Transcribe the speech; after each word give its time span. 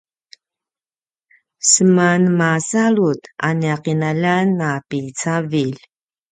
seman 1.71 2.21
masalut 2.39 3.21
a 3.47 3.49
nia 3.59 3.77
qinaljan 3.83 4.49
a 4.67 4.69
picavilj 4.89 5.77